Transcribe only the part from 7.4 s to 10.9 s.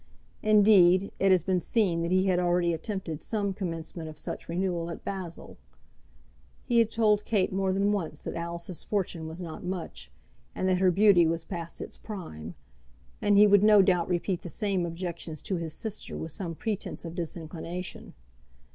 more than once that Alice's fortune was not much, and that her